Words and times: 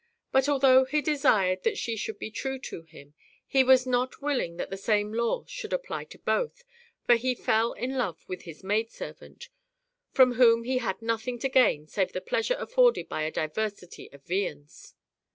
But 0.31 0.49
although 0.49 0.85
he 0.85 0.99
desired 0.99 1.61
that 1.61 1.77
she 1.77 1.95
should 1.95 2.17
be 2.17 2.31
true 2.31 2.57
to 2.57 2.81
him, 2.81 3.13
he 3.45 3.63
was 3.63 3.85
not 3.85 4.19
willing 4.19 4.57
that 4.57 4.71
the 4.71 4.75
same 4.75 5.13
law 5.13 5.43
should 5.45 5.73
apply 5.73 6.05
to 6.05 6.17
both, 6.17 6.63
for 7.05 7.13
he 7.15 7.35
fell 7.35 7.73
in 7.73 7.95
love 7.99 8.27
with 8.27 8.41
his 8.41 8.63
maid 8.63 8.89
servant, 8.89 9.49
from 10.11 10.31
whom 10.33 10.63
he 10.63 10.79
had 10.79 11.03
nothing 11.03 11.37
to 11.37 11.49
gain 11.49 11.85
save 11.85 12.13
the 12.13 12.19
pleasure 12.21 12.57
afforded 12.57 13.07
by 13.09 13.21
a 13.21 13.29
diversity 13.31 14.11
of 14.11 14.25
viands. 14.25 14.95